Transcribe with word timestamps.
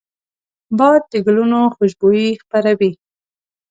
باد 0.77 1.01
د 1.11 1.13
ګلونو 1.25 1.59
خوشبويي 1.75 2.29
خپروي 2.41 2.91